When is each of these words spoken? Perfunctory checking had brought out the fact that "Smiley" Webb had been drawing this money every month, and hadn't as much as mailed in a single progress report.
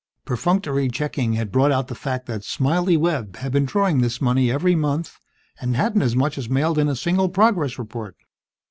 Perfunctory 0.25 0.89
checking 0.89 1.33
had 1.33 1.51
brought 1.51 1.71
out 1.71 1.87
the 1.87 1.93
fact 1.93 2.25
that 2.25 2.43
"Smiley" 2.43 2.97
Webb 2.97 3.35
had 3.35 3.51
been 3.51 3.65
drawing 3.65 4.01
this 4.01 4.19
money 4.19 4.49
every 4.51 4.73
month, 4.73 5.19
and 5.59 5.75
hadn't 5.75 6.01
as 6.01 6.15
much 6.15 6.39
as 6.39 6.49
mailed 6.49 6.79
in 6.79 6.89
a 6.89 6.95
single 6.95 7.29
progress 7.29 7.77
report. 7.77 8.15